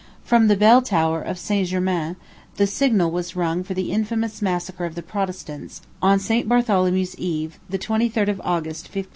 [0.23, 1.67] From the bell tower of St.
[1.67, 2.15] Germain
[2.55, 6.49] the signal was rung for the infamous massacre of the Protestants, on St.
[6.49, 9.09] Bartholomew's eve, 23d of August, 1572.